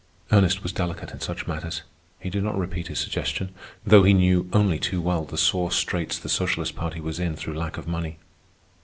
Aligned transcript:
Ernest 0.31 0.63
was 0.63 0.71
delicate 0.73 1.11
in 1.11 1.19
such 1.19 1.45
matters. 1.45 1.83
He 2.19 2.31
did 2.31 2.43
not 2.43 2.57
repeat 2.57 2.87
his 2.87 2.97
suggestion, 2.97 3.53
though 3.85 4.01
he 4.01 4.13
knew 4.15 4.49
only 4.51 4.79
too 4.79 4.99
well 4.99 5.25
the 5.25 5.37
sore 5.37 5.71
straits 5.71 6.17
the 6.17 6.27
Socialist 6.27 6.75
Party 6.75 6.99
was 6.99 7.19
in 7.19 7.35
through 7.35 7.53
lack 7.53 7.77
of 7.77 7.87
money. 7.87 8.17